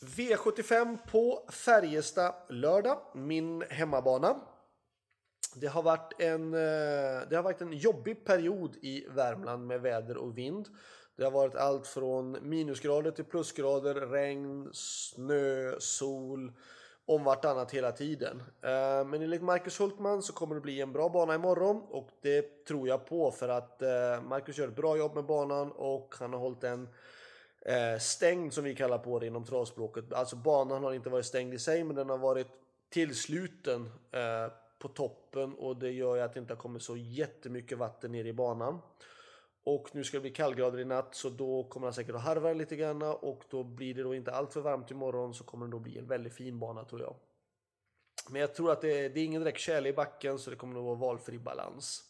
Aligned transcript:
V75 0.00 0.98
på 1.10 1.48
Färjestad 1.52 2.34
lördag, 2.48 2.98
min 3.14 3.64
hemmabana. 3.70 4.40
Det 5.54 5.66
har, 5.66 5.82
varit 5.82 6.12
en, 6.18 6.54
eh, 6.54 7.28
det 7.30 7.36
har 7.36 7.42
varit 7.42 7.60
en 7.60 7.72
jobbig 7.72 8.24
period 8.24 8.76
i 8.76 9.06
Värmland 9.08 9.66
med 9.66 9.80
väder 9.80 10.16
och 10.16 10.38
vind. 10.38 10.68
Det 11.16 11.24
har 11.24 11.30
varit 11.30 11.54
allt 11.54 11.86
från 11.86 12.48
minusgrader 12.48 13.10
till 13.10 13.24
plusgrader, 13.24 13.94
regn, 13.94 14.70
snö, 14.72 15.74
sol, 15.78 16.52
om 17.06 17.24
vartannat 17.24 17.70
hela 17.70 17.92
tiden. 17.92 18.42
Eh, 18.62 19.04
men 19.06 19.22
enligt 19.22 19.42
Marcus 19.42 19.80
Hultman 19.80 20.22
så 20.22 20.32
kommer 20.32 20.54
det 20.54 20.60
bli 20.60 20.80
en 20.80 20.92
bra 20.92 21.08
bana 21.08 21.34
imorgon 21.34 21.82
och 21.88 22.10
det 22.22 22.64
tror 22.64 22.88
jag 22.88 23.06
på 23.06 23.30
för 23.30 23.48
att 23.48 23.82
eh, 23.82 24.22
Marcus 24.22 24.58
gör 24.58 24.68
ett 24.68 24.76
bra 24.76 24.96
jobb 24.96 25.14
med 25.14 25.24
banan 25.24 25.72
och 25.72 26.14
han 26.18 26.32
har 26.32 26.40
hållit 26.40 26.64
en 26.64 26.88
eh, 27.68 27.98
stängd 27.98 28.52
som 28.52 28.64
vi 28.64 28.74
kallar 28.74 28.98
på 28.98 29.18
det 29.18 29.26
inom 29.26 29.44
travspråket. 29.44 30.12
Alltså 30.12 30.36
banan 30.36 30.84
har 30.84 30.92
inte 30.92 31.10
varit 31.10 31.26
stängd 31.26 31.54
i 31.54 31.58
sig 31.58 31.84
men 31.84 31.96
den 31.96 32.08
har 32.08 32.18
varit 32.18 32.46
tillsluten 32.90 33.90
eh, 34.12 34.52
på 34.78 34.88
toppen 34.88 35.54
och 35.54 35.76
det 35.76 35.90
gör 35.90 36.16
ju 36.16 36.22
att 36.22 36.34
det 36.34 36.40
inte 36.40 36.54
har 36.54 36.58
kommit 36.58 36.82
så 36.82 36.96
jättemycket 36.96 37.78
vatten 37.78 38.12
ner 38.12 38.24
i 38.24 38.32
banan. 38.32 38.78
Och 39.64 39.88
nu 39.92 40.04
ska 40.04 40.16
det 40.16 40.20
bli 40.20 40.30
kallgrader 40.30 40.80
i 40.80 40.84
natt 40.84 41.14
så 41.14 41.28
då 41.30 41.64
kommer 41.64 41.86
han 41.86 41.94
säkert 41.94 42.14
att 42.14 42.22
harva 42.22 42.52
lite 42.52 42.76
grann 42.76 43.02
och 43.02 43.44
då 43.50 43.64
blir 43.64 43.94
det 43.94 44.02
då 44.02 44.14
inte 44.14 44.32
allt 44.32 44.52
för 44.52 44.60
varmt 44.60 44.90
imorgon 44.90 45.34
så 45.34 45.44
kommer 45.44 45.66
det 45.66 45.72
då 45.72 45.78
bli 45.78 45.98
en 45.98 46.06
väldigt 46.06 46.34
fin 46.34 46.58
bana 46.58 46.84
tror 46.84 47.00
jag. 47.00 47.14
Men 48.30 48.40
jag 48.40 48.54
tror 48.54 48.72
att 48.72 48.80
det 48.80 49.04
är, 49.04 49.10
det 49.10 49.20
är 49.20 49.24
ingen 49.24 49.42
direkt 49.42 49.60
tjäle 49.60 49.88
i 49.88 49.92
backen 49.92 50.38
så 50.38 50.50
det 50.50 50.56
kommer 50.56 50.74
nog 50.74 50.84
vara 50.84 50.94
valfri 50.94 51.38
balans. 51.38 52.02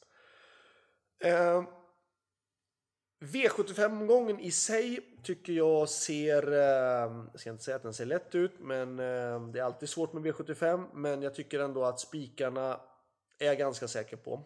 Eh, 1.19 1.65
V75-omgången 3.21 4.41
i 4.41 4.51
sig 4.51 5.01
tycker 5.23 5.53
jag 5.53 5.89
ser, 5.89 6.53
eh, 6.53 7.27
jag 7.33 7.41
ska 7.41 7.51
inte 7.51 7.65
säga 7.65 7.77
att 7.77 7.83
den 7.83 7.95
ser 7.95 8.07
lätt 8.07 8.35
ut, 8.35 8.53
men 8.61 8.99
eh, 8.99 9.49
det 9.49 9.59
är 9.59 9.63
alltid 9.63 9.89
svårt 9.89 10.13
med 10.13 10.23
V75, 10.23 10.87
men 10.95 11.23
jag 11.23 11.34
tycker 11.34 11.61
ändå 11.61 11.84
att 11.84 12.01
spikarna 12.01 12.81
är 13.39 13.47
jag 13.47 13.59
ganska 13.59 13.89
säker 13.89 14.17
på. 14.17 14.45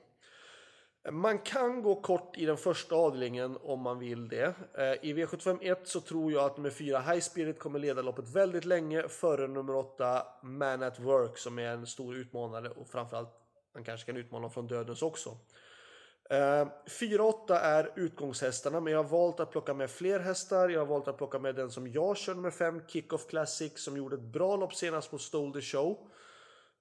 Man 1.11 1.39
kan 1.39 1.83
gå 1.83 2.01
kort 2.01 2.39
i 2.39 2.47
den 2.47 2.57
första 2.57 2.95
avdelningen 2.95 3.59
om 3.63 3.81
man 3.81 3.99
vill 3.99 4.29
det. 4.29 4.55
Eh, 4.75 5.09
I 5.09 5.15
V751 5.15 5.77
så 5.85 6.01
tror 6.01 6.33
jag 6.33 6.45
att 6.45 6.57
nummer 6.57 6.71
4 6.71 7.01
High 7.01 7.21
Spirit 7.21 7.59
kommer 7.59 7.79
leda 7.79 8.03
loppet 8.03 8.29
väldigt 8.29 8.65
länge 8.65 9.09
före 9.09 9.49
nummer 9.49 9.77
8 9.77 10.27
Man 10.43 10.83
at 10.83 11.01
Work 11.01 11.39
som 11.39 11.59
är 11.59 11.69
en 11.69 11.87
stor 11.87 12.17
utmanare 12.17 12.69
och 12.69 12.89
framförallt 12.89 13.29
man 13.75 13.85
kanske 13.85 14.07
kan 14.07 14.17
utmana 14.17 14.51
från 14.51 14.67
dödens 14.67 15.03
också. 15.03 15.37
Eh, 16.33 16.67
4-8 16.87 17.55
är 17.55 17.93
utgångshästarna 17.97 18.81
men 18.81 18.93
jag 18.93 19.03
har 19.03 19.11
valt 19.11 19.41
att 19.41 19.51
plocka 19.51 19.75
med 19.75 19.91
fler 19.91 20.21
hästar. 20.21 20.69
Jag 20.69 20.81
har 20.81 20.87
valt 20.87 21.09
att 21.09 21.19
plocka 21.19 21.39
med 21.39 21.55
den 21.55 21.71
som 21.71 21.89
jag 21.89 22.17
kör 22.17 22.35
nummer 22.35 22.51
5 22.51 22.81
Kickoff 22.89 23.27
Classic 23.27 23.85
som 23.85 23.97
gjorde 23.97 24.17
ett 24.17 24.33
bra 24.33 24.57
lopp 24.57 24.75
senast 24.75 25.13
mot 25.13 25.23
Stole 25.23 25.53
the 25.53 25.61
Show. 25.61 26.11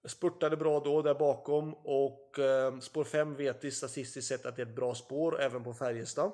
Spurtade 0.07 0.57
bra 0.57 0.79
då 0.79 1.01
där 1.01 1.13
bakom 1.13 1.73
och 1.73 2.39
eh, 2.39 2.79
spår 2.79 3.03
5 3.03 3.35
vet 3.35 3.63
vi 3.63 3.71
statistiskt 3.71 4.27
sett 4.27 4.45
att 4.45 4.55
det 4.55 4.61
är 4.61 4.65
ett 4.65 4.75
bra 4.75 4.95
spår 4.95 5.41
även 5.41 5.63
på 5.63 5.73
Färjestad. 5.73 6.31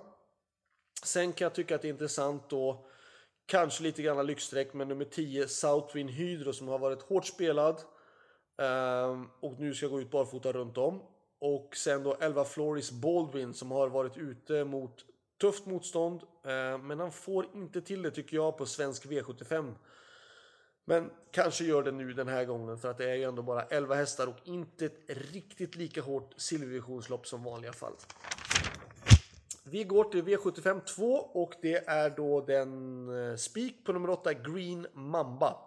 Sen 1.04 1.34
kan 1.34 1.46
jag 1.46 1.54
tycka 1.54 1.76
att 1.76 1.82
det 1.82 1.88
är 1.88 1.94
intressant 1.94 2.50
då 2.50 2.88
kanske 3.46 3.84
lite 3.84 4.02
grann 4.02 4.26
lyxsträck 4.26 4.74
men 4.74 4.88
nummer 4.88 5.06
10 5.06 5.48
Southwind 5.48 6.10
Hydro 6.10 6.54
som 6.54 6.68
har 6.68 6.80
varit 6.80 7.02
hårt 7.02 7.26
spelad 7.26 7.82
eh, 8.62 9.22
och 9.40 9.60
nu 9.60 9.74
ska 9.74 9.88
gå 9.88 10.02
ut 10.02 10.12
barfota 10.12 10.52
runt 10.52 10.78
om. 10.78 11.17
Och 11.40 11.76
sen 11.76 12.04
då 12.04 12.18
11 12.20 12.46
Floris 12.46 12.92
Baldwin 12.92 13.54
som 13.54 13.72
har 13.72 13.88
varit 13.90 14.18
ute 14.18 14.64
mot 14.64 15.06
tufft 15.42 15.66
motstånd 15.66 16.22
eh, 16.44 16.78
men 16.78 17.00
han 17.00 17.12
får 17.12 17.46
inte 17.56 17.82
till 17.82 18.02
det 18.02 18.12
tycker 18.12 18.36
jag 18.38 18.58
på 18.58 18.66
svensk 18.66 19.06
V75 19.06 19.74
men 20.86 21.10
kanske 21.32 21.64
gör 21.64 21.84
det 21.84 21.92
nu 21.92 22.14
den 22.14 22.28
här 22.28 22.46
gången 22.46 22.78
för 22.78 22.90
att 22.90 22.98
det 22.98 23.10
är 23.10 23.16
ju 23.16 23.24
ändå 23.24 23.42
bara 23.42 23.62
11 23.64 23.96
hästar 23.96 24.28
och 24.28 24.38
inte 24.44 24.86
ett 24.86 25.04
riktigt 25.08 25.76
lika 25.76 26.02
hårt 26.02 26.34
silvervisionslopp 26.38 27.28
som 27.28 27.44
vanliga 27.44 27.74
fall. 27.74 27.94
Vi 29.64 29.84
går 29.84 30.04
till 30.04 30.24
V75 30.24 30.82
2 30.96 31.06
och 31.14 31.54
det 31.62 31.88
är 31.88 32.10
då 32.10 32.42
den 32.42 33.10
eh, 33.30 33.36
spik 33.36 33.86
på 33.86 33.94
nummer 33.94 34.10
8 34.10 34.34
Green 34.34 34.88
Mamba. 34.94 35.67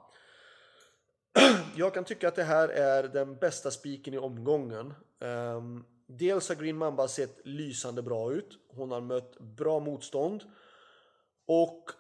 Jag 1.77 1.95
kan 1.95 2.05
tycka 2.05 2.29
att 2.29 2.35
det 2.35 2.45
här 2.45 2.69
är 2.69 3.03
den 3.03 3.37
bästa 3.37 3.71
spiken 3.71 4.15
i 4.15 4.19
omgången. 4.19 4.95
Um, 5.19 5.85
dels 6.07 6.49
har 6.49 6.57
Green 6.57 6.77
Mamba 6.77 7.09
sett 7.09 7.47
lysande 7.47 8.03
bra 8.03 8.33
ut. 8.33 8.59
Hon 8.69 8.91
har 8.91 9.01
mött 9.01 9.39
bra 9.39 9.81
motstånd. 9.81 10.43
Och 11.47 11.91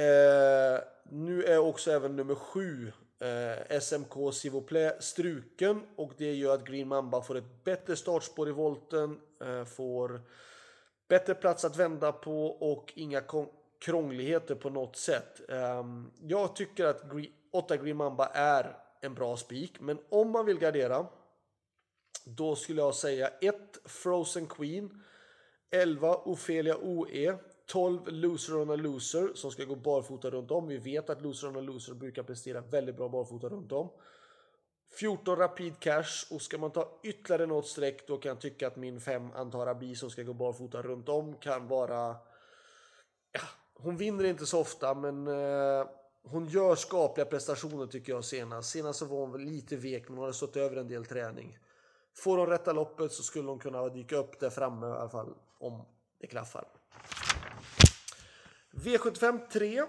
eh, 0.00 0.80
nu 1.04 1.44
är 1.44 1.58
också 1.58 1.90
även 1.90 2.16
nummer 2.16 2.34
7 2.34 2.92
eh, 3.20 3.80
SMK 3.80 4.34
Sivoplä 4.34 4.96
struken 5.00 5.82
och 5.96 6.12
det 6.16 6.34
gör 6.34 6.54
att 6.54 6.64
Green 6.64 6.88
Mamba 6.88 7.22
får 7.22 7.36
ett 7.36 7.64
bättre 7.64 7.96
startspår 7.96 8.48
i 8.48 8.52
volten, 8.52 9.20
eh, 9.44 9.64
får 9.64 10.20
bättre 11.08 11.34
plats 11.34 11.64
att 11.64 11.76
vända 11.76 12.12
på 12.12 12.46
och 12.46 12.92
inga 12.96 13.22
krångligheter 13.80 14.54
på 14.54 14.70
något 14.70 14.96
sätt. 14.96 15.50
Ehm, 15.50 16.10
jag 16.20 16.56
tycker 16.56 16.84
att 16.84 17.02
8 17.52 17.76
Green 17.76 17.96
Mamba 17.96 18.26
är 18.26 18.76
en 19.00 19.14
bra 19.14 19.36
spik, 19.36 19.80
men 19.80 19.98
om 20.08 20.30
man 20.30 20.46
vill 20.46 20.58
gardera 20.58 21.06
då 22.24 22.56
skulle 22.56 22.80
jag 22.80 22.94
säga 22.94 23.28
1 23.40 23.56
Frozen 23.84 24.46
Queen, 24.46 25.02
11 25.70 26.16
Ofelia 26.24 26.76
OE, 26.82 27.38
12 27.66 28.00
Loser 28.06 28.56
on 28.56 28.70
a 28.70 28.76
Loser 28.76 29.30
som 29.34 29.50
ska 29.50 29.64
gå 29.64 29.74
barfota 29.74 30.30
runt 30.30 30.50
om. 30.50 30.68
Vi 30.68 30.78
vet 30.78 31.10
att 31.10 31.22
Loser 31.22 31.48
on 31.48 31.56
a 31.56 31.60
Loser 31.60 31.94
brukar 31.94 32.22
prestera 32.22 32.60
väldigt 32.60 32.96
bra 32.96 33.08
barfota 33.08 33.48
runt 33.48 33.72
om. 33.72 33.90
14 34.92 35.36
Rapid 35.36 35.80
Cash 35.80 36.26
och 36.30 36.42
ska 36.42 36.58
man 36.58 36.70
ta 36.70 37.00
ytterligare 37.02 37.46
något 37.46 37.66
streck 37.66 38.06
då 38.06 38.16
kan 38.16 38.28
jag 38.28 38.40
tycka 38.40 38.66
att 38.66 38.76
min 38.76 39.00
5 39.00 39.30
Antara 39.34 39.94
som 39.94 40.10
ska 40.10 40.22
gå 40.22 40.32
barfota 40.32 40.82
runt 40.82 41.08
om 41.08 41.36
kan 41.36 41.68
vara... 41.68 42.16
Ja, 43.32 43.40
hon 43.74 43.96
vinner 43.96 44.24
inte 44.24 44.46
så 44.46 44.60
ofta 44.60 44.94
men 44.94 45.26
eh, 45.26 45.86
hon 46.22 46.48
gör 46.48 46.74
skapliga 46.74 47.26
prestationer 47.26 47.86
tycker 47.86 48.12
jag 48.12 48.24
senast. 48.24 48.70
Senast 48.70 48.98
så 48.98 49.04
var 49.04 49.26
hon 49.26 49.44
lite 49.44 49.76
vek 49.76 50.08
men 50.08 50.18
hon 50.18 50.26
har 50.26 50.32
stått 50.32 50.56
över 50.56 50.76
en 50.76 50.88
del 50.88 51.06
träning. 51.06 51.58
Får 52.14 52.38
hon 52.38 52.46
rätta 52.46 52.72
loppet 52.72 53.12
så 53.12 53.22
skulle 53.22 53.48
hon 53.48 53.58
kunna 53.58 53.88
dyka 53.88 54.16
upp 54.16 54.40
där 54.40 54.50
framme 54.50 54.86
i 54.86 54.90
alla 54.90 55.08
fall 55.08 55.34
om 55.58 55.82
det 56.20 56.26
klaffar. 56.26 56.64
V75 58.72 59.48
3. 59.52 59.82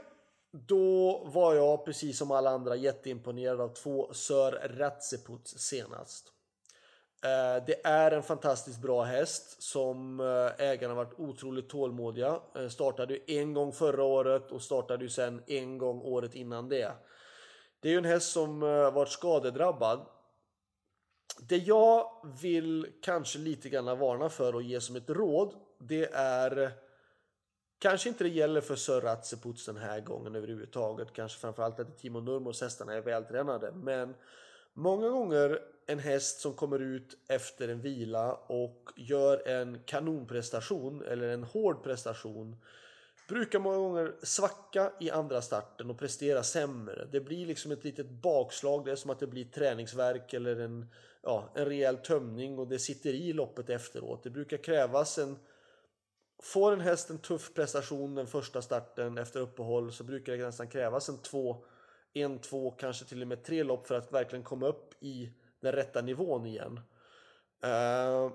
Då 0.51 1.17
var 1.25 1.53
jag 1.53 1.85
precis 1.85 2.17
som 2.17 2.31
alla 2.31 2.49
andra 2.49 2.75
jätteimponerad 2.75 3.61
av 3.61 3.73
två 3.73 4.13
Sör 4.13 4.51
Ratseputs 4.51 5.59
senast. 5.59 6.31
Eh, 7.23 7.63
det 7.65 7.85
är 7.85 8.11
en 8.11 8.23
fantastiskt 8.23 8.81
bra 8.81 9.03
häst 9.03 9.63
som 9.63 10.19
eh, 10.19 10.67
ägarna 10.67 10.93
varit 10.93 11.19
otroligt 11.19 11.69
tålmodiga. 11.69 12.39
Eh, 12.55 12.67
startade 12.67 12.69
startade 12.69 13.17
en 13.27 13.53
gång 13.53 13.71
förra 13.71 14.03
året 14.03 14.51
och 14.51 14.61
startade 14.61 15.03
ju 15.03 15.09
sen 15.09 15.43
en 15.47 15.77
gång 15.77 16.01
året 16.01 16.35
innan 16.35 16.69
det. 16.69 16.91
Det 17.79 17.87
är 17.87 17.91
ju 17.91 17.97
en 17.97 18.05
häst 18.05 18.31
som 18.31 18.59
varit 18.93 19.09
skadedrabbad. 19.09 20.05
Det 21.39 21.57
jag 21.57 22.11
vill 22.41 22.87
kanske 23.01 23.39
lite 23.39 23.69
grann 23.69 23.99
varna 23.99 24.29
för 24.29 24.55
och 24.55 24.61
ge 24.61 24.81
som 24.81 24.95
ett 24.95 25.09
råd, 25.09 25.53
det 25.79 26.13
är 26.13 26.71
Kanske 27.79 28.09
inte 28.09 28.23
det 28.23 28.29
gäller 28.29 28.61
för 28.61 28.75
Sir 28.75 29.01
Ratseputs 29.01 29.65
den 29.65 29.77
här 29.77 29.99
gången 29.99 30.35
överhuvudtaget. 30.35 31.13
Kanske 31.13 31.39
framförallt 31.39 31.79
att 31.79 31.97
Timo 31.97 32.19
Nurmos 32.19 32.61
hästarna 32.61 32.93
är 32.93 33.01
vältränade. 33.01 33.71
Men 33.71 34.15
många 34.73 35.09
gånger 35.09 35.59
en 35.87 35.99
häst 35.99 36.39
som 36.39 36.53
kommer 36.53 36.79
ut 36.79 37.17
efter 37.27 37.67
en 37.67 37.81
vila 37.81 38.33
och 38.33 38.91
gör 38.95 39.47
en 39.47 39.79
kanonprestation 39.85 41.03
eller 41.03 41.27
en 41.27 41.43
hård 41.43 41.83
prestation 41.83 42.55
brukar 43.31 43.59
många 43.59 43.77
gånger 43.77 44.15
svacka 44.23 44.91
i 44.99 45.11
andra 45.11 45.41
starten 45.41 45.89
och 45.89 45.99
prestera 45.99 46.43
sämre. 46.43 47.07
Det 47.11 47.19
blir 47.19 47.45
liksom 47.45 47.71
ett 47.71 47.83
litet 47.83 48.09
bakslag. 48.09 48.85
Det 48.85 48.91
är 48.91 48.95
som 48.95 49.11
att 49.11 49.19
det 49.19 49.27
blir 49.27 49.45
träningsverk 49.45 50.33
eller 50.33 50.59
en, 50.59 50.85
ja, 51.21 51.51
en 51.55 51.65
rejäl 51.65 51.97
tömning 51.97 52.59
och 52.59 52.67
det 52.67 52.79
sitter 52.79 53.13
i 53.13 53.33
loppet 53.33 53.69
efteråt. 53.69 54.23
Det 54.23 54.29
brukar 54.29 54.57
krävas 54.57 55.17
en 55.17 55.39
Får 56.43 56.73
en 56.73 56.81
häst 56.81 57.09
en 57.09 57.17
tuff 57.17 57.53
prestation 57.53 58.15
den 58.15 58.27
första 58.27 58.61
starten 58.61 59.17
efter 59.17 59.39
uppehåll 59.39 59.91
så 59.91 60.03
brukar 60.03 60.37
det 60.37 60.45
nästan 60.45 60.67
krävas 60.67 61.09
en 61.09 61.17
två, 61.17 61.65
en, 62.13 62.39
två, 62.39 62.71
kanske 62.71 63.05
till 63.05 63.21
och 63.21 63.27
med 63.27 63.43
tre 63.43 63.63
lopp 63.63 63.87
för 63.87 63.95
att 63.95 64.13
verkligen 64.13 64.43
komma 64.43 64.67
upp 64.67 65.03
i 65.03 65.31
den 65.59 65.71
rätta 65.71 66.01
nivån 66.01 66.45
igen. 66.45 66.79
Eh, 67.63 68.25
uh, 68.25 68.31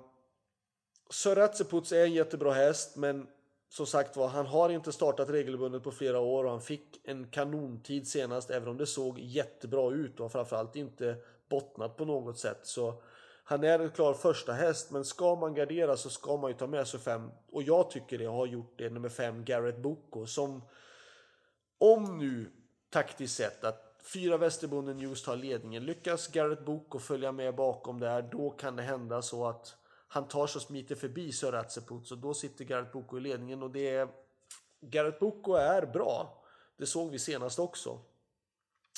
Söratseputs 1.10 1.92
är 1.92 2.04
en 2.04 2.12
jättebra 2.12 2.52
häst 2.52 2.96
men 2.96 3.26
som 3.68 3.86
sagt 3.86 4.16
var, 4.16 4.28
han 4.28 4.46
har 4.46 4.70
inte 4.70 4.92
startat 4.92 5.30
regelbundet 5.30 5.82
på 5.82 5.90
flera 5.90 6.20
år 6.20 6.44
och 6.44 6.50
han 6.50 6.60
fick 6.60 7.00
en 7.04 7.26
kanontid 7.26 8.08
senast 8.08 8.50
även 8.50 8.68
om 8.68 8.76
det 8.76 8.86
såg 8.86 9.18
jättebra 9.18 9.92
ut 9.92 10.20
och 10.20 10.32
framförallt 10.32 10.76
inte 10.76 11.16
bottnat 11.48 11.96
på 11.96 12.04
något 12.04 12.38
sätt. 12.38 12.60
Så 12.62 13.02
han 13.44 13.64
är 13.64 13.78
en 13.78 13.90
klar 13.90 14.14
första 14.14 14.52
häst 14.52 14.90
men 14.90 15.04
ska 15.04 15.34
man 15.34 15.54
gardera 15.54 15.96
så 15.96 16.10
ska 16.10 16.36
man 16.36 16.50
ju 16.50 16.56
ta 16.56 16.66
med 16.66 16.88
sig 16.88 17.00
fem 17.00 17.30
och 17.52 17.62
jag 17.62 17.90
tycker 17.90 18.18
det 18.18 18.24
har 18.24 18.46
gjort 18.46 18.74
det 18.76 18.90
nummer 18.90 19.08
fem 19.08 19.44
Garrett 19.44 19.78
Boko 19.78 20.26
som 20.26 20.62
om 21.78 22.18
nu 22.18 22.52
taktiskt 22.96 23.36
sett 23.36 23.64
att 23.64 23.94
Fyra 24.02 24.36
Västerbonden 24.36 24.96
News 24.96 25.22
tar 25.22 25.36
ledningen. 25.36 25.84
Lyckas 25.84 26.28
Garrett 26.28 26.64
Boko 26.64 26.98
följa 26.98 27.32
med 27.32 27.54
bakom 27.54 28.00
där, 28.00 28.22
då 28.22 28.50
kan 28.50 28.76
det 28.76 28.82
hända 28.82 29.22
så 29.22 29.46
att 29.46 29.76
han 30.08 30.28
tar 30.28 30.46
sig 30.46 30.58
och 30.58 30.62
smiter 30.62 30.94
förbi 30.94 31.32
Sir 31.32 31.64
och 31.90 32.06
Så 32.06 32.14
då 32.14 32.34
sitter 32.34 32.64
Garrett 32.64 32.92
Boko 32.92 33.18
i 33.18 33.20
ledningen 33.20 33.62
och 33.62 33.70
det 33.70 33.88
är... 33.88 34.08
Garrett 34.80 35.18
Boko 35.18 35.52
är 35.52 35.86
bra. 35.86 36.44
Det 36.76 36.86
såg 36.86 37.10
vi 37.10 37.18
senast 37.18 37.58
också. 37.58 37.98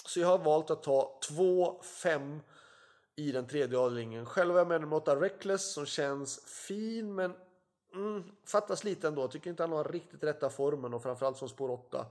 Så 0.06 0.20
jag 0.20 0.28
har 0.28 0.38
valt 0.38 0.70
att 0.70 0.82
ta 0.82 1.20
2-5 1.30 2.40
i 3.16 3.32
den 3.32 3.46
tredje 3.46 3.78
avdelningen. 3.78 4.26
Själv 4.26 4.54
är 4.54 4.58
jag 4.58 4.68
med 4.68 4.80
nummer 4.80 4.96
8 4.96 5.16
Reckless 5.16 5.72
som 5.72 5.86
känns 5.86 6.44
fin 6.44 7.14
men 7.14 7.34
mm, 7.94 8.24
fattas 8.46 8.84
lite 8.84 9.08
ändå. 9.08 9.22
Jag 9.22 9.30
tycker 9.30 9.50
inte 9.50 9.62
han 9.62 9.72
har 9.72 9.84
riktigt 9.84 10.22
rätta 10.22 10.50
formen 10.50 10.94
och 10.94 11.02
framförallt 11.02 11.36
som 11.36 11.48
spår 11.48 11.70
8. 11.70 12.06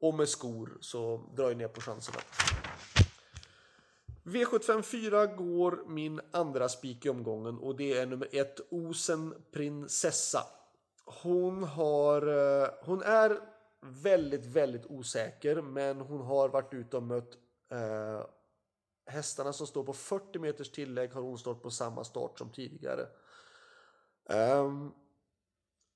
Och 0.00 0.14
med 0.14 0.28
skor 0.28 0.78
så 0.80 1.20
drar 1.36 1.48
jag 1.48 1.56
ner 1.56 1.68
på 1.68 1.80
chanserna. 1.80 2.18
V754 4.24 5.36
går 5.36 5.84
min 5.86 6.20
andra 6.30 6.68
spik 6.68 7.06
i 7.06 7.08
omgången 7.08 7.58
och 7.58 7.76
det 7.76 7.98
är 7.98 8.06
nummer 8.06 8.28
1 8.32 8.60
Osen 8.70 9.34
Prinsessa. 9.52 10.42
Hon 11.04 11.62
har, 11.62 12.26
eh, 12.62 12.68
hon 12.82 13.02
är 13.02 13.40
väldigt, 13.80 14.46
väldigt 14.46 14.86
osäker 14.86 15.62
men 15.62 16.00
hon 16.00 16.20
har 16.20 16.48
varit 16.48 16.74
ute 16.74 16.96
och 16.96 17.02
mött 17.02 17.32
eh, 17.70 18.26
hästarna 19.06 19.52
som 19.52 19.66
står 19.66 19.84
på 19.84 19.92
40 19.92 20.38
meters 20.38 20.70
tillägg 20.70 21.12
har 21.12 21.22
hon 21.22 21.38
stått 21.38 21.62
på 21.62 21.70
samma 21.70 22.04
start 22.04 22.38
som 22.38 22.50
tidigare. 22.50 23.06
Um, 24.28 24.94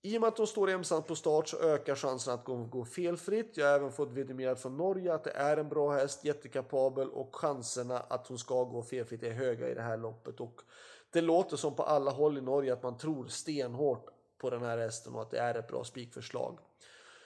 i 0.06 0.16
och 0.16 0.20
med 0.20 0.28
att 0.28 0.38
hon 0.38 0.46
står 0.46 0.70
ensam 0.70 1.02
på 1.02 1.14
start 1.14 1.48
så 1.48 1.60
ökar 1.60 1.94
chansen 1.94 2.34
att 2.34 2.44
gå, 2.44 2.56
gå 2.56 2.84
felfritt. 2.84 3.56
Jag 3.56 3.66
har 3.66 3.74
även 3.74 3.92
fått 3.92 4.12
vidimerat 4.12 4.60
från 4.60 4.76
Norge 4.76 5.14
att 5.14 5.24
det 5.24 5.30
är 5.30 5.56
en 5.56 5.68
bra 5.68 5.92
häst, 5.92 6.24
jättekapabel 6.24 7.10
och 7.10 7.36
chanserna 7.36 7.98
att 7.98 8.26
hon 8.26 8.38
ska 8.38 8.64
gå 8.64 8.82
felfritt 8.82 9.22
är 9.22 9.30
höga 9.30 9.68
i 9.68 9.74
det 9.74 9.82
här 9.82 9.96
loppet. 9.96 10.40
Och 10.40 10.60
det 11.10 11.20
låter 11.20 11.56
som 11.56 11.76
på 11.76 11.82
alla 11.82 12.10
håll 12.10 12.38
i 12.38 12.40
Norge 12.40 12.72
att 12.72 12.82
man 12.82 12.98
tror 12.98 13.26
stenhårt 13.26 14.08
på 14.38 14.50
den 14.50 14.62
här 14.62 14.78
hästen 14.78 15.14
och 15.14 15.22
att 15.22 15.30
det 15.30 15.38
är 15.38 15.54
ett 15.54 15.68
bra 15.68 15.84
spikförslag. 15.84 16.58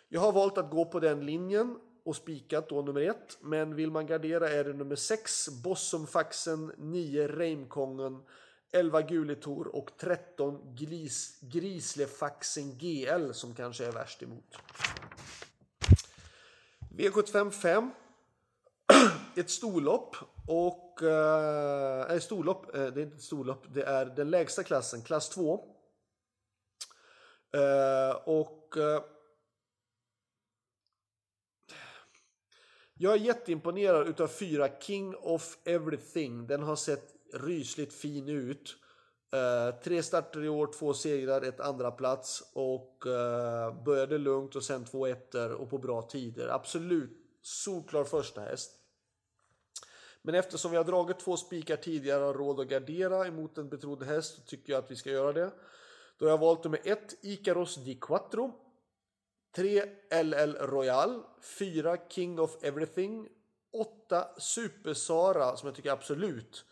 Jag 0.09 0.21
har 0.21 0.33
valt 0.33 0.59
att 0.59 0.71
gå 0.71 0.85
på 0.85 1.01
den 1.01 1.27
linjen 1.27 1.79
och 2.05 2.17
spikat 2.17 2.69
då 2.69 2.83
nummer 2.83 3.01
ett. 3.01 3.39
Men 3.41 3.75
vill 3.75 3.91
man 3.91 4.07
gardera 4.07 4.51
är 4.51 4.65
det 4.65 4.73
nummer 4.73 4.97
6 4.97 5.49
Bossumfaxen, 5.65 6.73
9 6.77 7.29
Reimkongen, 7.29 8.23
11 8.73 9.03
Gulitor 9.03 9.77
och 9.77 9.91
13 9.99 10.75
Gris, 10.75 11.39
Grislefaxen 11.41 12.79
GL 12.79 13.33
som 13.33 13.55
kanske 13.55 13.87
är 13.87 13.93
värst 13.93 14.23
emot. 14.23 14.57
V75 16.97 17.51
5. 17.51 17.91
Ett 19.37 19.51
storlopp 19.51 20.17
och... 20.47 21.03
Äh, 21.03 22.19
storlopp, 22.19 22.75
äh, 22.75 22.87
det 22.87 23.01
är 23.01 23.05
inte 23.05 23.17
ett 23.17 23.23
storlopp, 23.23 23.67
det 23.75 23.83
är 23.83 24.07
den 24.07 24.31
lägsta 24.31 24.63
klassen, 24.63 25.03
klass 25.03 25.29
2. 25.29 25.65
Äh, 27.55 27.61
eh, 27.61 28.17
och... 28.17 28.75
Jag 33.01 33.13
är 33.13 33.19
jätteimponerad 33.19 34.09
utav 34.09 34.27
fyra 34.27 34.69
King 34.81 35.17
of 35.17 35.59
Everything. 35.65 36.47
Den 36.47 36.63
har 36.63 36.77
sett 36.77 37.18
rysligt 37.33 37.93
fin 37.93 38.29
ut. 38.29 38.77
Uh, 39.35 39.81
tre 39.81 40.03
starter 40.03 40.45
i 40.45 40.49
år, 40.49 40.73
två 40.79 40.95
segrar, 40.95 41.43
ett 41.43 41.61
andra 41.61 41.91
plats 41.91 42.51
och 42.53 43.07
eh, 43.07 43.69
uh, 43.69 43.83
började 43.85 44.19
lugnt 44.19 44.57
och 44.57 44.65
sen 44.65 44.85
två 44.85 45.07
ettor 45.07 45.53
och 45.53 45.71
på 45.71 45.79
bra 45.79 46.03
tider. 46.03 46.49
Absolut 46.49 47.11
solklar 47.43 48.05
första 48.05 48.41
häst. 48.41 48.73
Men 50.23 50.35
eftersom 50.35 50.71
vi 50.71 50.77
har 50.77 50.85
dragit 50.85 51.21
två 51.21 51.37
spikar 51.37 51.77
tidigare 51.77 52.21
och 52.21 52.27
har 52.27 52.35
råd 52.35 52.61
att 52.61 52.69
gardera 52.69 53.27
emot 53.27 53.59
en 53.59 53.69
betrodd 53.69 54.03
häst 54.03 54.35
så 54.35 54.41
tycker 54.41 54.73
jag 54.73 54.85
att 54.85 54.91
vi 54.91 54.97
ska 54.97 55.11
göra 55.11 55.33
det. 55.33 55.51
Då 56.19 56.25
har 56.25 56.31
jag 56.31 56.39
valt 56.39 56.65
nummer 56.65 56.81
1, 56.85 57.15
Icaros 57.23 57.85
Di 57.85 57.95
Quattro. 57.95 58.53
3 59.57 59.83
LL 60.23 60.55
Royal, 60.55 61.23
4 61.59 61.97
King 62.09 62.41
of 62.41 62.57
Everything, 62.63 63.29
8 63.73 64.29
Super 64.39 64.95
Sara 64.95 65.57
som 65.57 65.67
jag 65.67 65.77
tycker 65.77 65.91
absolut. 65.91 66.65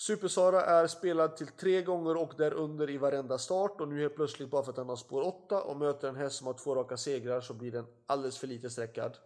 Supersara 0.00 0.62
är 0.64 0.86
spelad 0.86 1.36
till 1.36 1.46
tre 1.46 1.82
gånger 1.82 2.16
och 2.16 2.34
därunder 2.38 2.90
i 2.90 2.98
varenda 2.98 3.38
start 3.38 3.80
och 3.80 3.88
nu 3.88 4.00
helt 4.00 4.16
plötsligt 4.16 4.50
bara 4.50 4.62
för 4.62 4.70
att 4.70 4.76
han 4.76 4.88
har 4.88 4.96
spår 4.96 5.22
8 5.22 5.62
och 5.62 5.76
möter 5.76 6.08
en 6.08 6.16
häst 6.16 6.36
som 6.36 6.46
har 6.46 6.54
två 6.54 6.74
raka 6.74 6.96
segrar 6.96 7.40
så 7.40 7.54
blir 7.54 7.72
den 7.72 7.86
alldeles 8.06 8.38
för 8.38 8.46
lite 8.46 8.70
sträckad. 8.70 9.16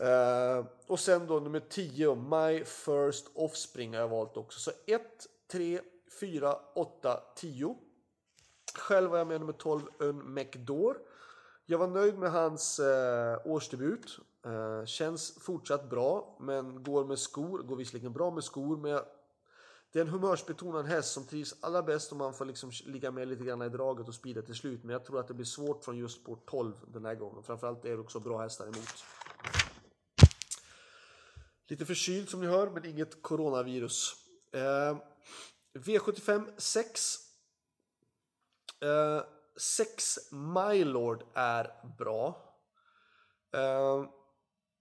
Uh, 0.00 0.66
och 0.86 1.00
sen 1.00 1.26
då 1.26 1.40
nummer 1.40 1.60
10, 1.60 2.14
My 2.14 2.64
First 2.64 3.26
Offspring 3.34 3.94
har 3.94 4.00
jag 4.00 4.08
valt 4.08 4.36
också. 4.36 4.60
Så 4.60 4.70
1, 4.86 5.02
3, 5.52 5.80
4, 6.20 6.56
8, 6.74 7.20
10. 7.36 7.76
Själv 8.78 9.10
var 9.10 9.18
jag 9.18 9.26
med 9.26 9.40
nummer 9.40 9.52
12, 9.52 9.82
Un 9.98 10.34
McDore. 10.34 10.98
Jag 11.66 11.78
var 11.78 11.88
nöjd 11.88 12.18
med 12.18 12.30
hans 12.30 12.78
eh, 12.78 13.38
årsdebut. 13.44 14.18
Eh, 14.46 14.84
känns 14.84 15.38
fortsatt 15.40 15.90
bra, 15.90 16.36
men 16.40 16.82
går 16.82 17.04
med 17.04 17.18
skor. 17.18 17.58
Går 17.58 17.76
visserligen 17.76 18.12
bra 18.12 18.30
med 18.30 18.44
skor, 18.44 18.76
men 18.76 18.90
jag, 18.90 19.02
det 19.96 20.00
är 20.00 20.04
en 20.04 20.10
humörsbetonad 20.10 20.86
häst 20.86 21.12
som 21.12 21.24
trivs 21.24 21.54
allra 21.60 21.82
bäst 21.82 22.12
om 22.12 22.18
man 22.18 22.34
får 22.34 22.44
liksom 22.44 22.70
ligga 22.84 23.10
med 23.10 23.28
lite 23.28 23.44
grann 23.44 23.62
i 23.62 23.68
draget 23.68 24.08
och 24.08 24.14
speeda 24.14 24.42
till 24.42 24.54
slut. 24.54 24.84
Men 24.84 24.92
jag 24.92 25.04
tror 25.04 25.20
att 25.20 25.28
det 25.28 25.34
blir 25.34 25.44
svårt 25.44 25.84
från 25.84 25.96
just 25.96 26.20
spår 26.20 26.38
12 26.46 26.74
den 26.86 27.04
här 27.04 27.14
gången. 27.14 27.42
Framförallt 27.42 27.84
är 27.84 27.90
det 27.90 27.98
också 27.98 28.20
bra 28.20 28.40
hästar 28.40 28.64
emot. 28.64 29.04
Lite 31.68 31.86
förkyld 31.86 32.28
som 32.28 32.40
ni 32.40 32.46
hör, 32.46 32.70
men 32.70 32.84
inget 32.84 33.22
coronavirus. 33.22 34.14
Eh, 34.52 34.96
V75 35.74 36.50
6. 36.56 37.16
Eh, 38.80 39.22
6 39.56 40.18
Mylord 40.32 41.24
är 41.34 41.94
bra. 41.98 42.54
Eh, 43.54 44.04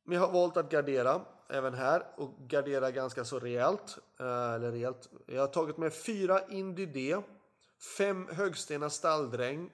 men 0.04 0.18
jag 0.18 0.22
har 0.22 0.32
valt 0.32 0.58
att 0.58 0.72
gardera 0.72 1.26
även 1.50 1.74
här 1.74 2.06
och 2.16 2.30
gardera 2.48 2.92
ganska 2.92 3.26
så 3.26 3.40
rejält. 3.40 3.98
Eh, 4.20 4.54
eller 4.54 4.72
rejält. 4.72 5.10
Jag 5.26 5.42
har 5.42 5.48
tagit 5.48 5.78
med 5.78 5.94
4 5.94 6.42
Indy 6.50 6.86
D, 6.86 7.18
5 7.98 8.28
Högstena 8.32 8.90
Stalldräng, 8.90 9.72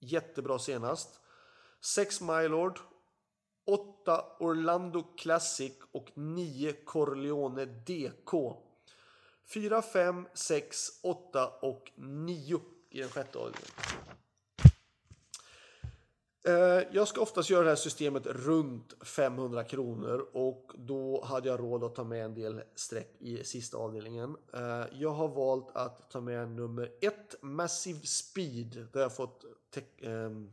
jättebra 0.00 0.58
senast. 0.58 1.20
6 1.80 2.20
Mylord, 2.20 2.78
8 3.66 4.24
Orlando 4.38 5.02
Classic 5.02 5.72
och 5.92 6.08
9 6.14 6.72
Corleone 6.72 7.64
DK. 7.64 8.56
4, 9.54 9.82
5, 9.82 10.28
6, 10.34 10.88
8 11.02 11.48
och 11.48 11.92
9 11.96 12.60
i 12.90 13.00
den 13.00 13.08
sjätte 13.08 13.38
avdelningen. 13.38 13.70
Eh, 16.50 16.82
jag 16.92 17.08
ska 17.08 17.20
oftast 17.20 17.50
göra 17.50 17.62
det 17.62 17.68
här 17.68 17.76
systemet 17.76 18.26
runt 18.26 19.04
500 19.04 19.64
kronor 19.64 20.28
och 20.32 20.72
då 20.74 21.24
hade 21.24 21.48
jag 21.48 21.60
råd 21.60 21.84
att 21.84 21.94
ta 21.94 22.04
med 22.04 22.24
en 22.24 22.34
del 22.34 22.62
streck 22.74 23.16
i 23.18 23.44
sista 23.44 23.78
avdelningen. 23.78 24.36
Eh, 24.52 24.84
jag 24.92 25.10
har 25.10 25.28
valt 25.28 25.76
att 25.76 26.10
ta 26.10 26.20
med 26.20 26.48
nummer 26.48 26.92
1 27.00 27.36
Massive 27.40 28.00
Speed. 28.06 28.86
Där 28.92 29.00
jag 29.00 29.04
har 29.04 29.10
fått, 29.10 29.44
ähm, 30.02 30.52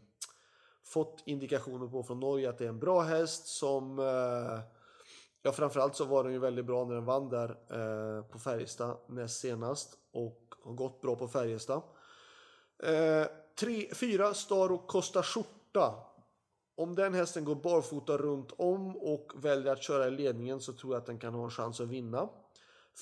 fått 0.83 1.23
indikationer 1.25 1.87
på 1.87 2.03
från 2.03 2.19
Norge 2.19 2.49
att 2.49 2.57
det 2.57 2.65
är 2.65 2.69
en 2.69 2.79
bra 2.79 3.01
häst 3.01 3.47
som 3.47 3.99
äh, 3.99 4.59
Ja 5.41 5.51
framförallt 5.51 5.95
så 5.95 6.05
var 6.05 6.23
den 6.23 6.33
ju 6.33 6.39
väldigt 6.39 6.65
bra 6.65 6.85
när 6.85 6.95
den 6.95 7.05
vann 7.05 7.29
där 7.29 7.49
äh, 7.49 8.23
på 8.23 8.39
Färjestad 8.39 8.97
näst 9.07 9.39
senast 9.39 9.97
och 10.11 10.53
har 10.63 10.73
gått 10.73 11.01
bra 11.01 11.15
på 11.15 11.27
Färjestad. 11.27 11.81
Äh, 12.83 13.25
tre, 13.59 13.87
fyra 13.93 14.33
Staro 14.33 14.77
Costa 14.77 15.23
Skjort 15.23 15.56
borta. 15.73 15.95
Om 16.75 16.95
den 16.95 17.13
hästen 17.13 17.45
går 17.45 17.55
barfota 17.55 18.17
runt 18.17 18.51
om 18.57 18.97
och 18.97 19.31
väljer 19.35 19.73
att 19.73 19.83
köra 19.83 20.07
i 20.07 20.11
ledningen 20.11 20.61
så 20.61 20.73
tror 20.73 20.93
jag 20.93 21.01
att 21.01 21.05
den 21.05 21.19
kan 21.19 21.33
ha 21.33 21.43
en 21.43 21.51
chans 21.51 21.81
att 21.81 21.87
vinna. 21.87 22.29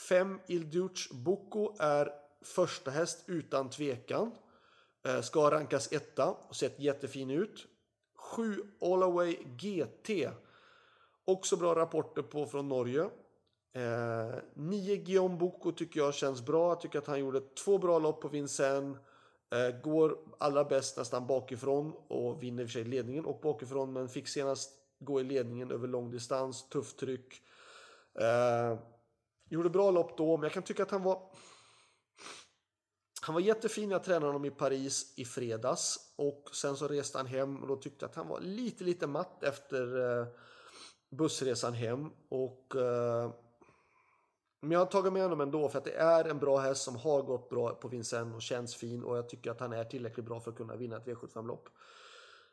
5 0.10 0.40
Ilduch 0.48 1.10
Boko 1.14 1.76
är 1.80 2.12
första 2.42 2.92
häst 2.92 3.24
utan 3.28 3.70
tvekan. 3.70 4.32
Eh, 5.08 5.22
ska 5.22 5.52
rankas 5.52 5.92
etta 5.92 6.32
och 6.32 6.56
sett 6.56 6.80
jättefin 6.80 7.30
ut. 7.30 7.66
7 8.36 8.64
Allaway 8.82 9.36
GT. 9.36 10.30
Också 11.26 11.58
bra 11.58 11.76
rapporter 11.76 12.22
på 12.22 12.46
från 12.46 12.70
Norge. 12.70 13.10
9 14.54 14.94
eh, 14.94 15.04
Guillaume 15.04 15.38
Boko 15.38 15.72
tycker 15.72 16.00
jag 16.00 16.14
känns 16.14 16.46
bra. 16.46 16.70
Jag 16.70 16.82
tycker 16.82 17.00
att 17.00 17.08
han 17.08 17.20
gjorde 17.20 17.42
två 17.42 17.78
bra 17.78 18.00
lopp 18.00 18.22
på 18.22 18.28
Vincennes. 18.28 18.98
Eh, 19.52 19.82
går 19.82 20.18
allra 20.38 20.64
bäst 20.64 20.98
nästan 20.98 21.28
bakifrån 21.28 21.94
och 22.08 22.44
vinner 22.44 22.64
i 22.64 22.66
och 22.66 22.70
för 22.70 22.74
sig 22.74 22.84
ledningen 22.84 23.26
och 23.26 23.40
bakifrån 23.42 23.94
men 23.94 24.10
fick 24.10 24.28
senast 24.28 24.72
gå 25.00 25.22
i 25.22 25.24
ledningen 25.24 25.72
över 25.72 25.88
lång 25.88 26.12
distans, 26.12 26.70
tufft 26.70 27.00
tryck. 27.00 27.42
Eh, 28.20 28.80
gjorde 29.50 29.70
bra 29.70 29.92
lopp 29.92 30.18
då 30.18 30.38
men 30.38 30.44
jag 30.44 30.52
kan 30.52 30.64
tycka 30.64 30.84
att 30.84 30.92
han 30.92 31.04
var 31.04 31.32
han 33.22 33.34
var 33.34 33.42
jättefin 33.42 33.92
jag 33.92 34.04
tränade 34.04 34.26
honom 34.26 34.46
i 34.46 34.52
Paris 34.52 35.14
i 35.18 35.26
fredags 35.26 36.14
och 36.16 36.50
sen 36.54 36.76
så 36.76 36.88
reste 36.88 37.18
han 37.18 37.28
hem 37.28 37.58
och 37.62 37.68
då 37.68 37.76
tyckte 37.76 38.04
jag 38.04 38.10
att 38.10 38.16
han 38.16 38.28
var 38.28 38.40
lite 38.40 38.84
lite 38.84 39.08
matt 39.08 39.44
efter 39.44 40.20
eh, 40.20 40.28
bussresan 41.10 41.74
hem 41.74 42.10
och 42.30 42.76
eh, 42.76 43.32
men 44.66 44.72
jag 44.72 44.80
har 44.80 44.86
tagit 44.86 45.14
med 45.14 45.22
honom 45.22 45.42
ändå 45.42 45.70
för 45.70 45.78
att 45.78 45.84
det 45.84 45.96
är 45.96 46.26
en 46.26 46.40
bra 46.40 46.58
häst 46.58 46.84
som 46.84 46.96
har 46.96 47.22
gått 47.22 47.50
bra 47.50 47.70
på 47.70 47.88
Vincennes 47.88 48.36
och 48.36 48.42
känns 48.42 48.76
fin 48.76 49.04
och 49.04 49.18
jag 49.18 49.30
tycker 49.30 49.52
att 49.52 49.60
han 49.60 49.74
är 49.74 49.84
tillräckligt 49.84 50.26
bra 50.26 50.40
för 50.40 50.52
att 50.52 50.58
kunna 50.58 50.76
vinna 50.76 50.98
ett 50.98 51.06
V75-lopp. 51.06 51.70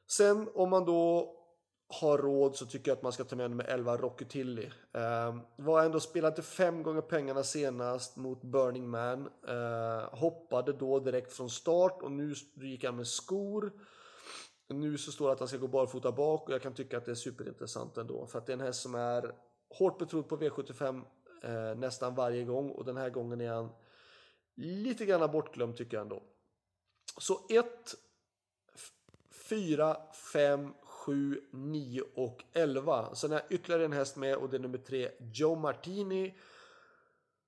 Sen 0.06 0.48
om 0.54 0.70
man 0.70 0.84
då 0.84 1.36
har 2.00 2.18
råd 2.18 2.56
så 2.56 2.66
tycker 2.66 2.90
jag 2.90 2.96
att 2.96 3.02
man 3.02 3.12
ska 3.12 3.24
ta 3.24 3.36
med 3.36 3.50
nummer 3.50 3.64
11 3.64 3.96
Rocky 3.96 4.24
Tilly. 4.24 4.70
Eh, 4.92 5.36
var 5.56 5.84
ändå 5.84 6.00
spelade 6.00 6.42
fem 6.42 6.82
gånger 6.82 7.00
pengarna 7.00 7.42
senast 7.42 8.16
mot 8.16 8.42
Burning 8.42 8.88
Man. 8.88 9.28
Eh, 9.48 10.18
hoppade 10.18 10.72
då 10.72 11.00
direkt 11.00 11.32
från 11.32 11.50
start 11.50 12.02
och 12.02 12.12
nu 12.12 12.34
gick 12.54 12.84
han 12.84 12.96
med 12.96 13.06
skor. 13.06 13.72
Nu 14.68 14.98
så 14.98 15.12
står 15.12 15.26
det 15.26 15.32
att 15.32 15.38
han 15.38 15.48
ska 15.48 15.56
gå 15.56 15.68
barfota 15.68 16.12
bak 16.12 16.48
och 16.48 16.54
jag 16.54 16.62
kan 16.62 16.74
tycka 16.74 16.96
att 16.96 17.04
det 17.04 17.10
är 17.10 17.14
superintressant 17.14 17.98
ändå. 17.98 18.26
För 18.26 18.38
att 18.38 18.46
det 18.46 18.52
är 18.52 18.54
en 18.54 18.60
häst 18.60 18.82
som 18.82 18.94
är 18.94 19.34
hårt 19.78 19.98
betrodd 19.98 20.28
på 20.28 20.36
V75 20.36 21.04
eh, 21.42 21.74
nästan 21.74 22.14
varje 22.14 22.44
gång 22.44 22.70
och 22.70 22.84
den 22.84 22.96
här 22.96 23.10
gången 23.10 23.40
är 23.40 23.52
han 23.52 23.68
lite 24.54 25.06
grann 25.06 25.32
bortglömd 25.32 25.76
tycker 25.76 25.96
jag 25.96 26.02
ändå. 26.02 26.22
Så 27.18 27.46
1, 27.50 27.94
4, 29.48 29.96
5, 30.32 30.74
7, 30.82 31.40
9 31.52 32.02
och 32.14 32.44
11. 32.52 33.14
Sen 33.14 33.32
är 33.32 33.42
ytterligare 33.50 33.84
en 33.84 33.92
häst 33.92 34.16
med 34.16 34.36
och 34.36 34.50
det 34.50 34.56
är 34.56 34.60
nummer 34.60 34.78
3 34.78 35.10
Joe 35.18 35.54
Martini. 35.54 36.34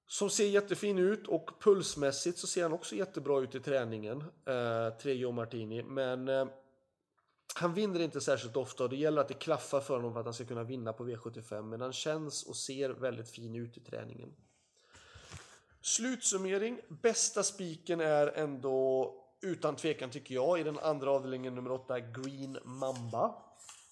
Som 0.06 0.30
ser 0.30 0.46
jättefin 0.46 0.98
ut 0.98 1.28
och 1.28 1.50
pulsmässigt 1.60 2.38
så 2.38 2.46
ser 2.46 2.62
han 2.62 2.72
också 2.72 2.94
jättebra 2.94 3.40
ut 3.40 3.54
i 3.54 3.60
träningen. 3.60 4.24
Eh, 4.46 4.98
3 4.98 5.12
Joe 5.12 5.32
Martini. 5.32 5.82
Men 5.82 6.28
eh, 6.28 6.46
han 7.54 7.74
vinner 7.74 8.00
inte 8.00 8.20
särskilt 8.20 8.56
ofta 8.56 8.84
och 8.84 8.90
det 8.90 8.96
gäller 8.96 9.20
att 9.20 9.28
det 9.28 9.34
klaffar 9.34 9.80
för 9.80 9.96
honom 9.96 10.12
för 10.12 10.20
att 10.20 10.26
han 10.26 10.34
ska 10.34 10.44
kunna 10.44 10.64
vinna 10.64 10.92
på 10.92 11.04
V75. 11.04 11.62
Men 11.62 11.80
han 11.80 11.92
känns 11.92 12.42
och 12.42 12.56
ser 12.56 12.90
väldigt 12.90 13.30
fin 13.30 13.54
ut 13.54 13.76
i 13.76 13.80
träningen. 13.80 14.34
Slutsummering. 15.80 16.80
Bästa 16.88 17.42
spiken 17.42 18.00
är 18.00 18.26
ändå 18.26 19.14
utan 19.40 19.76
tvekan 19.76 20.10
tycker 20.10 20.34
jag 20.34 20.60
i 20.60 20.62
den 20.62 20.78
andra 20.78 21.10
avdelningen 21.10 21.54
nummer 21.54 21.72
8 21.72 22.00
Green 22.00 22.58
Mamba. 22.64 23.34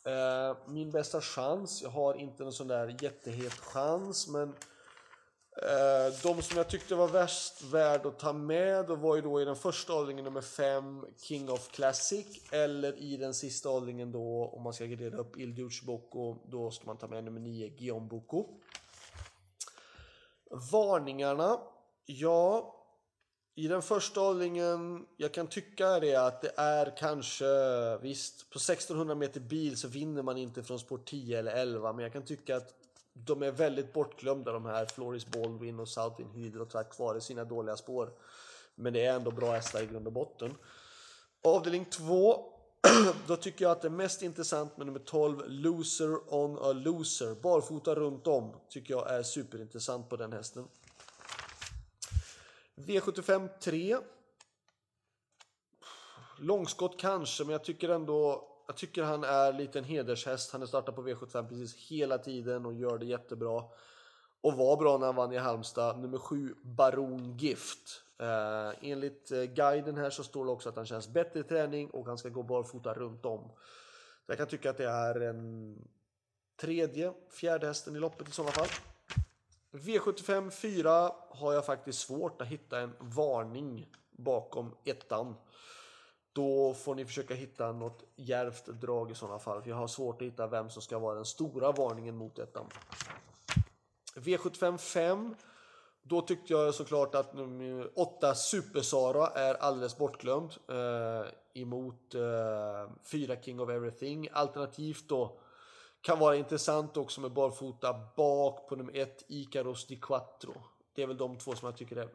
Eh, 0.04 0.56
min 0.66 0.90
bästa 0.90 1.20
chans, 1.20 1.82
jag 1.82 1.90
har 1.90 2.14
inte 2.14 2.44
en 2.44 2.52
sån 2.52 2.68
där 2.68 2.96
jättehet 3.00 3.52
chans 3.52 4.28
men 4.28 4.54
Eh, 5.56 6.14
de 6.22 6.42
som 6.42 6.56
jag 6.56 6.68
tyckte 6.68 6.94
var 6.94 7.08
värst 7.08 7.62
värd 7.62 8.06
att 8.06 8.18
ta 8.18 8.32
med 8.32 8.86
då 8.86 8.94
var 8.94 9.16
ju 9.16 9.22
då 9.22 9.40
i 9.40 9.44
den 9.44 9.56
första 9.56 9.92
avdelningen 9.92 10.24
nummer 10.24 10.40
5 10.40 11.06
King 11.16 11.50
of 11.50 11.70
Classic 11.70 12.26
eller 12.50 12.98
i 12.98 13.16
den 13.16 13.34
sista 13.34 13.68
avdelningen 13.68 14.12
då 14.12 14.50
om 14.52 14.62
man 14.62 14.72
ska 14.72 14.84
gradera 14.84 15.16
upp 15.16 15.38
Il 15.38 15.70
Boko 15.82 16.36
då 16.50 16.70
ska 16.70 16.86
man 16.86 16.96
ta 16.96 17.06
med 17.06 17.24
nummer 17.24 17.40
9 17.40 17.68
Guillaume 17.68 18.08
Boko. 18.08 18.46
Varningarna. 20.72 21.60
Ja, 22.06 22.74
i 23.54 23.68
den 23.68 23.82
första 23.82 24.20
avdelningen, 24.20 25.06
jag 25.16 25.34
kan 25.34 25.46
tycka 25.46 26.00
det 26.00 26.16
att 26.16 26.42
det 26.42 26.52
är 26.56 26.96
kanske, 26.96 27.44
visst, 27.98 28.50
på 28.50 28.56
1600 28.56 29.14
meter 29.14 29.40
bil 29.40 29.76
så 29.76 29.88
vinner 29.88 30.22
man 30.22 30.36
inte 30.36 30.62
från 30.62 30.78
spår 30.78 31.00
10 31.04 31.38
eller 31.38 31.52
11, 31.52 31.92
men 31.92 32.02
jag 32.02 32.12
kan 32.12 32.24
tycka 32.24 32.56
att 32.56 32.74
de 33.12 33.42
är 33.42 33.50
väldigt 33.50 33.92
bortglömda 33.92 34.52
de 34.52 34.64
här 34.64 34.86
Floris 34.86 35.26
Baldwin 35.26 35.80
och 35.80 35.88
Southin 35.88 36.30
Hydro 36.30 36.62
och 36.62 36.92
kvar 36.92 37.16
i 37.16 37.20
sina 37.20 37.44
dåliga 37.44 37.76
spår. 37.76 38.12
Men 38.74 38.92
det 38.92 39.04
är 39.04 39.14
ändå 39.14 39.30
bra 39.30 39.52
hästar 39.52 39.82
i 39.82 39.86
grund 39.86 40.06
och 40.06 40.12
botten. 40.12 40.54
Avdelning 41.42 41.84
2. 41.84 42.52
Då 43.26 43.36
tycker 43.36 43.64
jag 43.64 43.72
att 43.72 43.82
det 43.82 43.88
är 43.88 43.92
mest 43.92 44.22
intressant 44.22 44.76
med 44.76 44.86
nummer 44.86 45.00
12 45.00 45.42
Loser 45.46 46.34
on 46.34 46.58
a 46.58 46.72
Loser. 46.72 47.34
Barfota 47.34 47.94
runt 47.94 48.26
om 48.26 48.54
tycker 48.68 48.94
jag 48.94 49.10
är 49.10 49.22
superintressant 49.22 50.08
på 50.08 50.16
den 50.16 50.32
hästen. 50.32 50.68
V75 52.76 53.48
3. 53.58 53.98
Långskott 56.38 57.00
kanske, 57.00 57.44
men 57.44 57.52
jag 57.52 57.64
tycker 57.64 57.88
ändå 57.88 58.51
jag 58.72 58.76
tycker 58.76 59.02
han 59.02 59.24
är 59.24 59.52
lite 59.52 59.78
en 59.78 59.84
hedershäst. 59.84 60.52
Han 60.52 60.62
är 60.62 60.66
startat 60.66 60.94
på 60.94 61.02
V75 61.02 61.48
precis 61.48 61.76
hela 61.76 62.18
tiden 62.18 62.66
och 62.66 62.74
gör 62.74 62.98
det 62.98 63.06
jättebra. 63.06 63.64
Och 64.40 64.52
var 64.52 64.76
bra 64.76 64.98
när 64.98 65.06
han 65.06 65.16
vann 65.16 65.32
i 65.32 65.36
Halmstad. 65.36 65.98
Nummer 65.98 66.18
7, 66.18 66.54
Baron 66.62 67.36
Gift. 67.36 68.02
Eh, 68.18 68.90
enligt 68.90 69.32
eh, 69.32 69.42
guiden 69.42 69.96
här 69.96 70.10
så 70.10 70.24
står 70.24 70.44
det 70.44 70.50
också 70.50 70.68
att 70.68 70.76
han 70.76 70.86
känns 70.86 71.08
bättre 71.08 71.40
i 71.40 71.42
träning 71.42 71.90
och 71.90 72.06
han 72.06 72.18
ska 72.18 72.28
gå 72.28 72.42
barfota 72.42 72.94
runt 72.94 73.24
om. 73.24 73.50
Så 74.26 74.32
jag 74.32 74.38
kan 74.38 74.46
tycka 74.46 74.70
att 74.70 74.76
det 74.76 74.88
är 74.88 75.20
en 75.20 75.76
tredje, 76.60 77.12
fjärde 77.30 77.66
hästen 77.66 77.96
i 77.96 77.98
loppet 77.98 78.28
i 78.28 78.32
sådana 78.32 78.52
fall. 78.52 78.68
V75 79.72 80.50
4 80.50 81.12
har 81.30 81.52
jag 81.52 81.66
faktiskt 81.66 81.98
svårt 81.98 82.42
att 82.42 82.48
hitta 82.48 82.80
en 82.80 82.92
varning 82.98 83.86
bakom 84.10 84.74
ettan. 84.84 85.34
Då 86.32 86.74
får 86.74 86.94
ni 86.94 87.04
försöka 87.04 87.34
hitta 87.34 87.72
något 87.72 88.02
järvt 88.16 88.66
drag 88.66 89.10
i 89.10 89.14
sådana 89.14 89.38
fall. 89.38 89.62
För 89.62 89.70
jag 89.70 89.76
har 89.76 89.86
svårt 89.86 90.22
att 90.22 90.28
hitta 90.28 90.46
vem 90.46 90.70
som 90.70 90.82
ska 90.82 90.98
vara 90.98 91.14
den 91.14 91.24
stora 91.24 91.72
varningen 91.72 92.16
mot 92.16 92.36
detta. 92.36 92.66
V75 94.14 94.78
5. 94.78 95.34
Då 96.02 96.20
tyckte 96.20 96.52
jag 96.52 96.74
såklart 96.74 97.14
att 97.14 97.34
nummer 97.34 97.90
8 97.94 98.34
Super-Sara 98.34 99.26
är 99.26 99.54
alldeles 99.54 99.98
bortglömd. 99.98 100.52
Eh, 100.68 101.62
emot 101.62 102.14
eh, 102.14 102.90
4 103.04 103.36
King 103.42 103.60
of 103.60 103.70
Everything. 103.70 104.28
Alternativt 104.32 105.08
då 105.08 105.38
kan 106.00 106.18
vara 106.18 106.36
intressant 106.36 106.96
också 106.96 107.20
med 107.20 107.32
barfota 107.32 108.00
bak 108.16 108.68
på 108.68 108.76
nummer 108.76 108.96
1 108.96 109.24
Icaros 109.28 109.86
Di 109.86 109.96
Quattro. 109.96 110.54
Det 110.94 111.02
är 111.02 111.06
väl 111.06 111.16
de 111.16 111.38
två 111.38 111.54
som 111.54 111.66
jag 111.66 111.76
tycker 111.76 111.96
är 111.96 112.08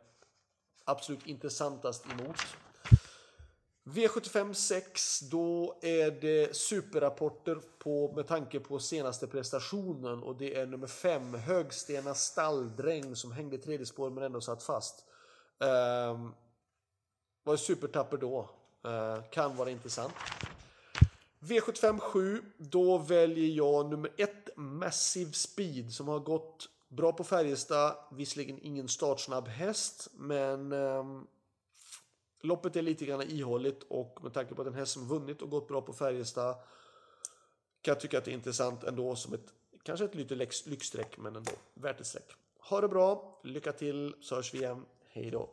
absolut 0.86 1.26
intressantast 1.26 2.06
emot. 2.12 2.38
V75 3.88 4.54
6, 4.54 5.20
då 5.20 5.78
är 5.82 6.12
det 6.12 6.56
superrapporter 6.56 7.58
på, 7.80 8.14
med 8.16 8.28
tanke 8.28 8.60
på 8.60 8.80
senaste 8.80 9.28
prestationen 9.28 10.24
och 10.24 10.36
det 10.36 10.56
är 10.56 10.66
nummer 10.66 10.88
5, 10.88 11.34
Högstena 11.34 12.14
stalldräng 12.14 13.16
som 13.16 13.32
hängde 13.32 13.58
tredje 13.58 13.86
spår 13.86 14.10
men 14.10 14.24
ändå 14.24 14.42
satt 14.42 14.64
fast. 14.64 15.06
Um, 15.60 16.34
var 17.44 17.58
supertapper 17.58 18.18
då. 18.18 18.50
Uh, 18.88 19.24
kan 19.30 19.56
vara 19.56 19.70
intressant. 19.70 20.14
V75 21.40 22.00
7, 22.00 22.44
då 22.58 22.98
väljer 22.98 23.50
jag 23.50 23.90
nummer 23.90 24.12
1, 24.18 24.50
Massive 24.56 25.34
Speed 25.34 25.94
som 25.94 26.08
har 26.08 26.20
gått 26.20 26.70
bra 26.90 27.12
på 27.12 27.24
Färjestad. 27.24 27.96
Visserligen 28.12 28.60
ingen 28.62 28.88
startsnabb 28.88 29.48
häst, 29.48 30.08
men 30.14 30.72
um, 30.72 31.28
Loppet 32.42 32.76
är 32.76 32.82
lite 32.82 33.06
grann 33.06 33.22
ihåligt 33.22 33.84
och 33.84 34.20
med 34.24 34.34
tanke 34.34 34.56
på 34.56 34.62
att 34.62 34.68
en 34.68 34.74
häst 34.74 34.92
som 34.92 35.08
vunnit 35.08 35.42
och 35.42 35.50
gått 35.50 35.68
bra 35.68 35.82
på 35.82 35.94
Färjestad 35.94 36.56
kan 37.82 37.92
jag 37.92 38.00
tycka 38.00 38.18
att 38.18 38.26
det 38.26 38.32
är 38.32 38.34
intressant 38.34 38.84
ändå 38.84 39.16
som 39.16 39.34
ett 39.34 39.54
kanske 39.84 40.06
ett 40.06 40.16
lite 40.16 40.36
lyxstreck 40.66 41.18
men 41.18 41.36
ändå 41.36 41.52
värt 41.74 42.00
ett 42.00 42.08
streck. 42.08 42.32
Ha 42.60 42.82
det 42.82 42.88
bra, 42.88 43.40
lycka 43.44 43.72
till 43.72 44.16
så 44.22 44.36
hörs 44.36 44.54
vi 44.54 44.58
igen. 44.58 44.86
Hej 45.08 45.32
då! 45.32 45.50